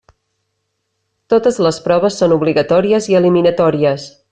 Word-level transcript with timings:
Totes 1.33 1.59
les 1.67 1.79
proves 1.89 2.19
són 2.23 2.35
obligatòries 2.39 3.11
i 3.13 3.19
eliminatòries. 3.23 4.11